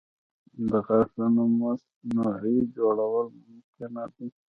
[0.69, 4.27] د غاښونو مصنوعي جوړول ممکنه دي.